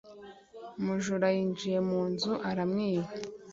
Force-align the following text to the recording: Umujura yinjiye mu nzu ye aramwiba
Umujura 0.79 1.27
yinjiye 1.35 1.79
mu 1.89 2.01
nzu 2.11 2.31
ye 2.35 2.41
aramwiba 2.49 3.11